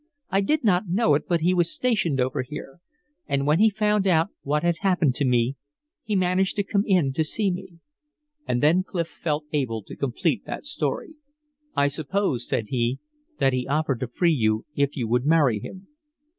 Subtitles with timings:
[0.31, 2.79] I did not know it, but he was stationed over here.
[3.27, 5.57] And when he found out what had happened to me
[6.03, 7.77] he managed to come in to see me."
[8.47, 11.13] And then Clif felt able to complete that story.
[11.75, 12.97] "I suppose," said he,
[13.37, 15.85] "that he offered to free you if you would marry him."